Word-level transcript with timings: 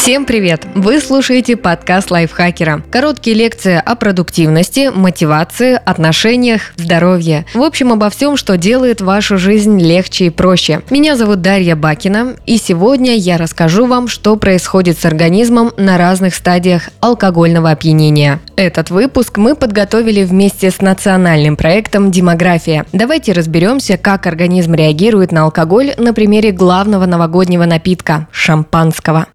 Всем 0.00 0.24
привет! 0.24 0.66
Вы 0.74 1.00
слушаете 1.00 1.56
подкаст 1.56 2.10
лайфхакера. 2.10 2.82
Короткие 2.90 3.36
лекции 3.36 3.82
о 3.84 3.94
продуктивности, 3.94 4.90
мотивации, 4.94 5.78
отношениях, 5.84 6.72
здоровье. 6.76 7.44
В 7.52 7.60
общем, 7.60 7.92
обо 7.92 8.08
всем, 8.08 8.38
что 8.38 8.56
делает 8.56 9.02
вашу 9.02 9.36
жизнь 9.36 9.78
легче 9.78 10.26
и 10.26 10.30
проще. 10.30 10.80
Меня 10.88 11.14
зовут 11.14 11.42
Дарья 11.42 11.76
Бакина, 11.76 12.36
и 12.46 12.56
сегодня 12.56 13.16
я 13.16 13.36
расскажу 13.36 13.86
вам, 13.86 14.08
что 14.08 14.36
происходит 14.36 14.98
с 14.98 15.04
организмом 15.04 15.72
на 15.76 15.98
разных 15.98 16.34
стадиях 16.34 16.88
алкогольного 17.00 17.70
опьянения. 17.70 18.40
Этот 18.56 18.90
выпуск 18.90 19.36
мы 19.36 19.56
подготовили 19.56 20.24
вместе 20.24 20.70
с 20.70 20.80
национальным 20.80 21.56
проектом 21.56 22.10
«Демография». 22.10 22.86
Давайте 22.92 23.32
разберемся, 23.32 23.98
как 23.98 24.26
организм 24.26 24.72
реагирует 24.74 25.32
на 25.32 25.42
алкоголь 25.42 25.92
на 25.98 26.14
примере 26.14 26.52
главного 26.52 27.04
новогоднего 27.04 27.64
напитка– 27.66 28.26
шампанского. 28.32 29.26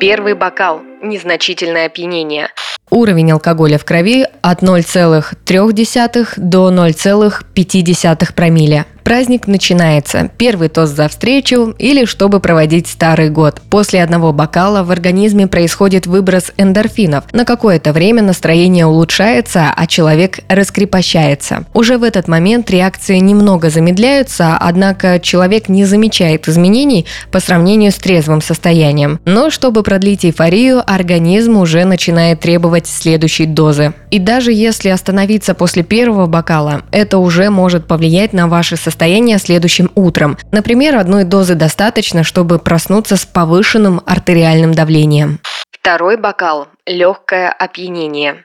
Первый 0.00 0.34
бокал. 0.34 0.80
Незначительное 1.02 1.86
опьянение. 1.86 2.48
Уровень 2.90 3.30
алкоголя 3.30 3.78
в 3.78 3.84
крови 3.84 4.26
от 4.42 4.62
0,3 4.62 6.26
до 6.36 6.70
0,5 6.70 8.34
промилле. 8.34 8.86
Праздник 9.04 9.46
начинается. 9.46 10.30
Первый 10.36 10.68
тост 10.68 10.94
за 10.94 11.08
встречу 11.08 11.74
или 11.78 12.04
чтобы 12.04 12.40
проводить 12.40 12.86
старый 12.86 13.30
год. 13.30 13.60
После 13.70 14.02
одного 14.02 14.32
бокала 14.32 14.82
в 14.82 14.90
организме 14.90 15.46
происходит 15.46 16.06
выброс 16.06 16.52
эндорфинов. 16.56 17.24
На 17.32 17.44
какое-то 17.44 17.92
время 17.92 18.22
настроение 18.22 18.86
улучшается, 18.86 19.72
а 19.74 19.86
человек 19.86 20.40
раскрепощается. 20.48 21.64
Уже 21.74 21.98
в 21.98 22.02
этот 22.02 22.28
момент 22.28 22.70
реакции 22.70 23.16
немного 23.16 23.70
замедляются, 23.70 24.56
однако 24.58 25.18
человек 25.18 25.68
не 25.68 25.84
замечает 25.84 26.48
изменений 26.48 27.06
по 27.32 27.40
сравнению 27.40 27.92
с 27.92 27.96
трезвым 27.96 28.40
состоянием. 28.40 29.18
Но 29.24 29.50
чтобы 29.50 29.82
продлить 29.82 30.24
эйфорию, 30.24 30.82
организм 30.86 31.56
уже 31.56 31.84
начинает 31.84 32.40
требовать 32.40 32.86
следующей 32.86 33.46
дозы. 33.46 33.94
И 34.10 34.18
даже 34.18 34.52
если 34.52 34.90
остановиться 34.90 35.54
после 35.54 35.82
первого 35.82 36.26
бокала, 36.26 36.82
это 36.92 37.18
уже 37.18 37.50
может 37.50 37.86
повлиять 37.86 38.32
на 38.32 38.46
ваше 38.46 38.76
состояние 38.76 38.89
состояние 38.90 39.38
следующим 39.38 39.90
утром. 39.94 40.36
Например, 40.52 40.96
одной 40.96 41.24
дозы 41.24 41.54
достаточно, 41.54 42.24
чтобы 42.24 42.58
проснуться 42.58 43.16
с 43.16 43.24
повышенным 43.24 44.02
артериальным 44.04 44.74
давлением. 44.74 45.38
Второй 45.70 46.16
бокал– 46.16 46.68
легкое 46.86 47.50
опьянение. 47.50 48.44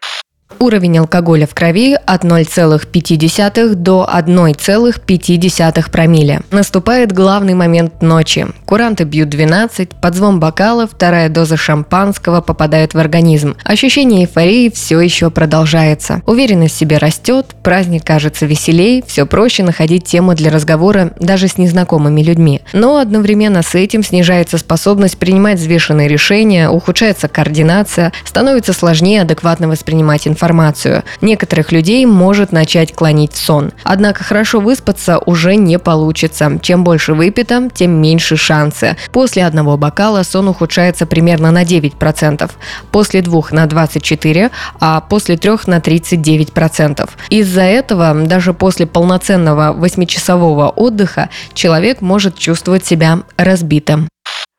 Уровень 0.59 0.99
алкоголя 0.99 1.47
в 1.47 1.53
крови 1.53 1.97
от 2.05 2.23
0,5 2.23 3.75
до 3.75 4.07
1,5 4.11 5.91
промилле. 5.91 6.41
Наступает 6.51 7.11
главный 7.11 7.55
момент 7.55 8.01
ночи. 8.01 8.47
Куранты 8.65 9.03
бьют 9.03 9.29
12, 9.29 9.89
под 9.99 10.15
звон 10.15 10.39
бокала 10.39 10.87
вторая 10.87 11.29
доза 11.29 11.57
шампанского 11.57 12.41
попадает 12.41 12.93
в 12.93 12.99
организм. 12.99 13.55
Ощущение 13.63 14.21
эйфории 14.21 14.69
все 14.69 14.99
еще 14.99 15.29
продолжается. 15.29 16.21
Уверенность 16.25 16.75
в 16.75 16.77
себе 16.79 16.97
растет, 16.97 17.55
праздник 17.63 18.05
кажется 18.05 18.45
веселей, 18.45 19.03
все 19.05 19.25
проще 19.25 19.63
находить 19.63 20.05
темы 20.05 20.35
для 20.35 20.51
разговора 20.51 21.11
даже 21.19 21.47
с 21.47 21.57
незнакомыми 21.57 22.21
людьми. 22.21 22.61
Но 22.71 22.97
одновременно 22.97 23.61
с 23.61 23.75
этим 23.75 24.03
снижается 24.03 24.57
способность 24.57 25.17
принимать 25.17 25.57
взвешенные 25.59 26.07
решения, 26.07 26.69
ухудшается 26.69 27.27
координация, 27.27 28.13
становится 28.23 28.73
сложнее 28.73 29.21
адекватно 29.21 29.67
воспринимать 29.67 30.27
информацию 30.27 30.44
информацию. 30.45 31.03
Некоторых 31.21 31.71
людей 31.71 32.05
может 32.05 32.51
начать 32.51 32.93
клонить 32.93 33.33
в 33.33 33.37
сон. 33.37 33.71
Однако 33.83 34.23
хорошо 34.23 34.59
выспаться 34.59 35.17
уже 35.17 35.55
не 35.55 35.79
получится. 35.79 36.59
Чем 36.61 36.83
больше 36.83 37.13
выпито, 37.13 37.69
тем 37.73 37.91
меньше 37.99 38.37
шансы. 38.37 38.95
После 39.11 39.43
одного 39.45 39.75
бокала 39.75 40.21
сон 40.23 40.47
ухудшается 40.47 41.07
примерно 41.07 41.51
на 41.51 41.63
9%, 41.63 42.51
после 42.91 43.21
двух 43.21 43.51
на 43.51 43.65
24%, 43.65 44.51
а 44.79 45.01
после 45.01 45.35
трех 45.37 45.67
на 45.67 45.79
39%. 45.79 47.09
Из-за 47.29 47.63
этого 47.63 48.13
даже 48.13 48.53
после 48.53 48.85
полноценного 48.85 49.73
8-часового 49.73 50.69
отдыха 50.69 51.29
человек 51.53 52.01
может 52.01 52.37
чувствовать 52.37 52.85
себя 52.85 53.23
разбитым. 53.37 54.07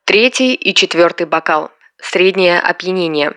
Третий 0.04 0.54
и 0.54 0.74
четвертый 0.74 1.26
бокал. 1.26 1.70
Среднее 2.02 2.58
опьянение. 2.58 3.32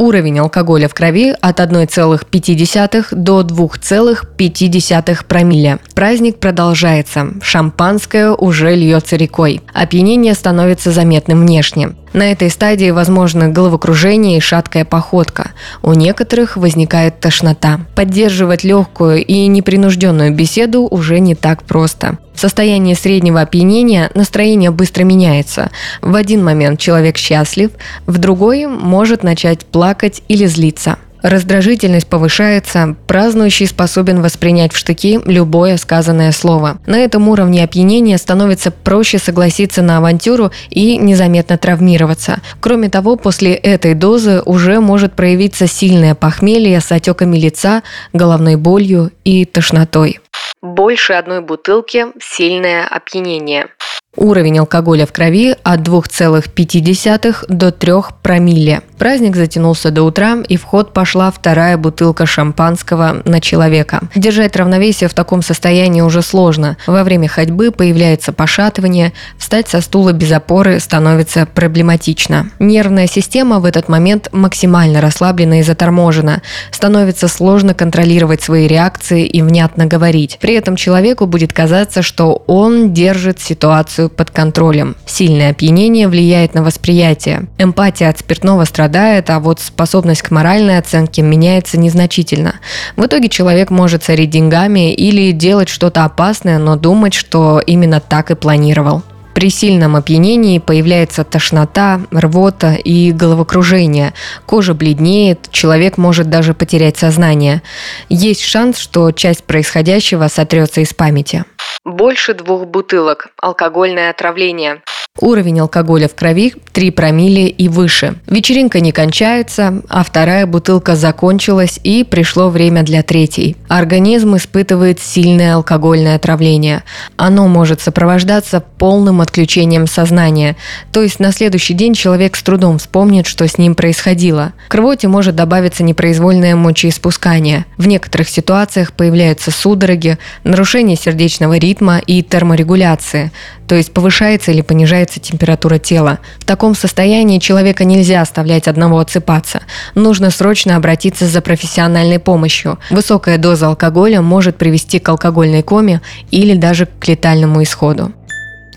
Уровень 0.00 0.38
алкоголя 0.38 0.88
в 0.88 0.94
крови 0.94 1.34
от 1.42 1.60
1,5 1.60 3.04
до 3.12 3.42
2,5 3.42 5.24
промилле. 5.28 5.78
Праздник 5.94 6.38
продолжается. 6.38 7.34
Шампанское 7.42 8.30
уже 8.30 8.74
льется 8.74 9.16
рекой. 9.16 9.60
Опьянение 9.74 10.32
становится 10.32 10.90
заметным 10.90 11.40
внешне. 11.40 11.90
На 12.12 12.32
этой 12.32 12.50
стадии 12.50 12.90
возможно 12.90 13.48
головокружение 13.48 14.38
и 14.38 14.40
шаткая 14.40 14.84
походка. 14.84 15.52
У 15.82 15.92
некоторых 15.92 16.56
возникает 16.56 17.20
тошнота. 17.20 17.80
Поддерживать 17.94 18.64
легкую 18.64 19.24
и 19.24 19.46
непринужденную 19.46 20.34
беседу 20.34 20.82
уже 20.82 21.20
не 21.20 21.36
так 21.36 21.62
просто. 21.62 22.18
В 22.34 22.40
состоянии 22.40 22.94
среднего 22.94 23.40
опьянения 23.42 24.10
настроение 24.14 24.72
быстро 24.72 25.04
меняется. 25.04 25.70
В 26.02 26.16
один 26.16 26.42
момент 26.42 26.80
человек 26.80 27.16
счастлив, 27.16 27.70
в 28.06 28.18
другой 28.18 28.66
может 28.66 29.22
начать 29.22 29.64
плакать 29.64 30.22
или 30.26 30.46
злиться. 30.46 30.98
Раздражительность 31.22 32.08
повышается, 32.08 32.96
празднующий 33.06 33.66
способен 33.66 34.22
воспринять 34.22 34.72
в 34.72 34.76
штыки 34.76 35.20
любое 35.24 35.76
сказанное 35.76 36.32
слово. 36.32 36.78
На 36.86 36.98
этом 36.98 37.28
уровне 37.28 37.62
опьянения 37.62 38.16
становится 38.18 38.70
проще 38.70 39.18
согласиться 39.18 39.82
на 39.82 39.98
авантюру 39.98 40.50
и 40.70 40.96
незаметно 40.96 41.58
травмироваться. 41.58 42.40
Кроме 42.60 42.88
того, 42.88 43.16
после 43.16 43.54
этой 43.54 43.94
дозы 43.94 44.42
уже 44.44 44.80
может 44.80 45.14
проявиться 45.14 45.66
сильное 45.66 46.14
похмелье 46.14 46.80
с 46.80 46.90
отеками 46.90 47.36
лица, 47.36 47.82
головной 48.12 48.56
болью 48.56 49.10
и 49.24 49.44
тошнотой. 49.44 50.20
Больше 50.62 51.14
одной 51.14 51.40
бутылки– 51.40 52.06
сильное 52.20 52.86
опьянение. 52.86 53.68
Уровень 54.16 54.58
алкоголя 54.58 55.06
в 55.06 55.12
крови 55.12 55.54
от 55.62 55.80
2,5 55.80 57.44
до 57.48 57.70
3 57.70 57.92
промилле. 58.22 58.82
Праздник 58.98 59.36
затянулся 59.36 59.92
до 59.92 60.02
утра, 60.02 60.38
и 60.48 60.56
в 60.56 60.64
ход 60.64 60.92
пошла 60.92 61.30
вторая 61.30 61.78
бутылка 61.78 62.26
шампанского 62.26 63.22
на 63.24 63.40
человека. 63.40 64.00
Держать 64.16 64.56
равновесие 64.56 65.08
в 65.08 65.14
таком 65.14 65.42
состоянии 65.42 66.00
уже 66.00 66.22
сложно. 66.22 66.76
Во 66.88 67.04
время 67.04 67.28
ходьбы 67.28 67.70
появляется 67.70 68.32
пошатывание, 68.32 69.12
встать 69.38 69.68
со 69.68 69.80
стула 69.80 70.12
без 70.12 70.32
опоры 70.32 70.80
становится 70.80 71.46
проблематично. 71.46 72.50
Нервная 72.58 73.06
система 73.06 73.60
в 73.60 73.64
этот 73.64 73.88
момент 73.88 74.28
максимально 74.32 75.00
расслаблена 75.00 75.60
и 75.60 75.62
заторможена. 75.62 76.42
Становится 76.72 77.28
сложно 77.28 77.74
контролировать 77.74 78.42
свои 78.42 78.66
реакции 78.66 79.24
и 79.24 79.40
внятно 79.40 79.86
говорить. 79.86 80.38
При 80.40 80.54
этом 80.54 80.74
человеку 80.74 81.26
будет 81.26 81.52
казаться, 81.52 82.02
что 82.02 82.42
он 82.48 82.92
держит 82.92 83.40
ситуацию 83.40 83.99
ситуацию 84.00 84.10
под 84.10 84.30
контролем. 84.30 84.96
Сильное 85.06 85.50
опьянение 85.50 86.08
влияет 86.08 86.54
на 86.54 86.62
восприятие. 86.62 87.48
Эмпатия 87.58 88.08
от 88.08 88.18
спиртного 88.18 88.64
страдает, 88.64 89.30
а 89.30 89.40
вот 89.40 89.60
способность 89.60 90.22
к 90.22 90.30
моральной 90.30 90.78
оценке 90.78 91.22
меняется 91.22 91.78
незначительно. 91.78 92.54
В 92.96 93.04
итоге 93.04 93.28
человек 93.28 93.70
может 93.70 94.02
царить 94.02 94.30
деньгами 94.30 94.92
или 94.94 95.32
делать 95.32 95.68
что-то 95.68 96.04
опасное, 96.04 96.58
но 96.58 96.76
думать, 96.76 97.14
что 97.14 97.60
именно 97.66 98.00
так 98.00 98.30
и 98.30 98.34
планировал. 98.34 99.02
При 99.34 99.50
сильном 99.50 99.96
опьянении 99.96 100.58
появляется 100.58 101.24
тошнота, 101.24 102.00
рвота 102.10 102.74
и 102.74 103.12
головокружение. 103.12 104.12
Кожа 104.46 104.74
бледнеет, 104.74 105.50
человек 105.50 105.98
может 105.98 106.28
даже 106.28 106.54
потерять 106.54 106.96
сознание. 106.96 107.62
Есть 108.08 108.42
шанс, 108.42 108.78
что 108.78 109.12
часть 109.12 109.44
происходящего 109.44 110.28
сотрется 110.28 110.80
из 110.80 110.92
памяти. 110.92 111.44
Больше 111.84 112.34
двух 112.34 112.66
бутылок. 112.66 113.28
Алкогольное 113.40 114.10
отравление. 114.10 114.82
Уровень 115.18 115.58
алкоголя 115.58 116.08
в 116.08 116.14
крови 116.14 116.54
3 116.72 116.92
промилле 116.92 117.48
и 117.48 117.68
выше. 117.68 118.14
Вечеринка 118.26 118.78
не 118.78 118.92
кончается, 118.92 119.82
а 119.88 120.04
вторая 120.04 120.46
бутылка 120.46 120.94
закончилась 120.94 121.80
и 121.82 122.04
пришло 122.04 122.48
время 122.48 122.84
для 122.84 123.02
третьей. 123.02 123.56
Организм 123.68 124.36
испытывает 124.36 125.00
сильное 125.00 125.56
алкогольное 125.56 126.14
отравление. 126.14 126.84
Оно 127.16 127.48
может 127.48 127.80
сопровождаться 127.80 128.60
полным 128.60 129.20
отключением 129.20 129.88
сознания. 129.88 130.56
То 130.92 131.02
есть 131.02 131.18
на 131.18 131.32
следующий 131.32 131.74
день 131.74 131.94
человек 131.94 132.36
с 132.36 132.42
трудом 132.42 132.78
вспомнит, 132.78 133.26
что 133.26 133.46
с 133.48 133.58
ним 133.58 133.74
происходило. 133.74 134.52
К 134.68 134.76
рвоте 134.76 135.08
может 135.08 135.34
добавиться 135.34 135.82
непроизвольное 135.82 136.54
мочеиспускание. 136.54 137.66
В 137.76 137.88
некоторых 137.88 138.28
ситуациях 138.28 138.92
появляются 138.92 139.50
судороги, 139.50 140.18
нарушение 140.44 140.96
сердечного 140.96 141.58
ритма 141.58 141.98
и 141.98 142.22
терморегуляции, 142.22 143.32
то 143.66 143.74
есть 143.74 143.92
повышается 143.92 144.50
или 144.52 144.62
понижается 144.62 144.99
температура 145.08 145.78
тела. 145.78 146.18
В 146.38 146.44
таком 146.44 146.74
состоянии 146.74 147.38
человека 147.38 147.84
нельзя 147.84 148.20
оставлять 148.20 148.68
одного 148.68 148.98
отсыпаться. 148.98 149.62
Нужно 149.94 150.30
срочно 150.30 150.76
обратиться 150.76 151.26
за 151.26 151.40
профессиональной 151.40 152.18
помощью. 152.18 152.78
Высокая 152.90 153.38
доза 153.38 153.68
алкоголя 153.68 154.20
может 154.20 154.56
привести 154.56 154.98
к 154.98 155.08
алкогольной 155.08 155.62
коме 155.62 156.02
или 156.30 156.54
даже 156.54 156.86
к 156.86 157.08
летальному 157.08 157.62
исходу. 157.62 158.12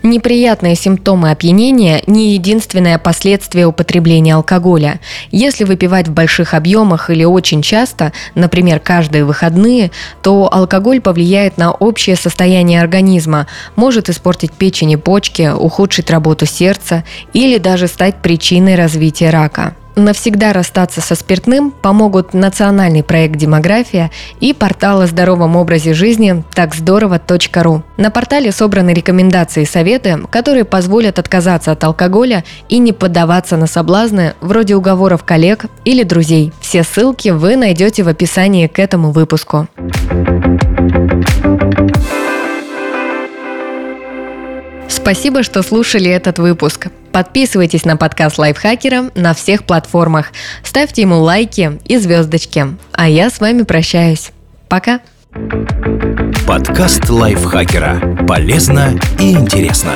Неприятные 0.04 0.74
симптомы 0.74 1.30
опьянения– 1.30 2.02
не 2.06 2.34
единственное 2.34 2.98
последствие 2.98 3.64
употребления 3.64 4.34
алкоголя. 4.34 5.00
Если 5.30 5.64
выпивать 5.64 6.08
в 6.08 6.12
больших 6.12 6.52
объемах 6.52 7.08
или 7.08 7.24
очень 7.24 7.62
часто, 7.62 8.12
например, 8.34 8.80
каждые 8.80 9.24
выходные, 9.24 9.92
то 10.22 10.52
алкоголь 10.52 11.00
повлияет 11.00 11.56
на 11.56 11.72
общее 11.72 12.16
состояние 12.16 12.82
организма, 12.82 13.46
может 13.76 14.10
испортить 14.10 14.52
печень 14.52 14.90
и 14.90 14.96
почки, 14.96 15.50
ухудшить 15.50 16.10
работу 16.10 16.44
сердца 16.44 17.02
или 17.32 17.56
даже 17.56 17.88
стать 17.88 18.16
причиной 18.20 18.74
развития 18.74 19.30
рака. 19.30 19.74
Навсегда 19.96 20.52
расстаться 20.52 21.00
со 21.00 21.14
спиртным 21.14 21.70
помогут 21.70 22.34
национальный 22.34 23.04
проект 23.04 23.36
«Демография» 23.36 24.10
и 24.40 24.52
портал 24.52 25.02
о 25.02 25.06
здоровом 25.06 25.54
образе 25.54 25.94
жизни 25.94 26.42
такздорово.ру. 26.54 27.82
На 27.96 28.10
портале 28.10 28.50
собраны 28.50 28.90
рекомендации 28.90 29.62
и 29.62 29.66
советы, 29.66 30.18
которые 30.30 30.64
позволят 30.64 31.18
отказаться 31.18 31.70
от 31.72 31.84
алкоголя 31.84 32.44
и 32.68 32.78
не 32.78 32.92
поддаваться 32.92 33.56
на 33.56 33.68
соблазны 33.68 34.34
вроде 34.40 34.74
уговоров 34.74 35.22
коллег 35.22 35.66
или 35.84 36.02
друзей. 36.02 36.52
Все 36.60 36.82
ссылки 36.82 37.28
вы 37.28 37.54
найдете 37.56 38.02
в 38.02 38.08
описании 38.08 38.66
к 38.66 38.80
этому 38.80 39.12
выпуску. 39.12 39.68
Спасибо, 45.04 45.42
что 45.42 45.62
слушали 45.62 46.10
этот 46.10 46.38
выпуск. 46.38 46.86
Подписывайтесь 47.12 47.84
на 47.84 47.98
подкаст 47.98 48.38
Лайфхакера 48.38 49.10
на 49.14 49.34
всех 49.34 49.64
платформах. 49.64 50.32
Ставьте 50.62 51.02
ему 51.02 51.20
лайки 51.20 51.78
и 51.84 51.98
звездочки. 51.98 52.68
А 52.92 53.06
я 53.06 53.28
с 53.28 53.38
вами 53.38 53.64
прощаюсь. 53.64 54.30
Пока. 54.66 55.00
Подкаст 56.46 57.10
Лайфхакера. 57.10 58.16
Полезно 58.26 58.98
и 59.20 59.32
интересно. 59.32 59.92